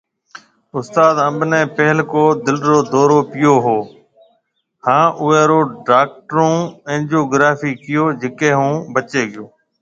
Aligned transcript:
استاد 0.77 1.15
انب 1.27 1.41
ني 1.51 1.61
پھلڪو 1.75 2.23
دل 2.45 2.57
رو 2.69 2.77
دئورو 2.91 3.19
پيو 3.31 3.53
ھان 4.85 5.03
اوئي 5.21 5.41
رو 5.49 5.59
ڊاڪٽرون 5.87 6.55
اينجوگرافي 6.89 7.71
ڪيئو 7.83 8.05
جڪي 8.21 8.49
ھوناو 8.57 8.79
بچي 8.93 9.21
گيو 9.31 9.45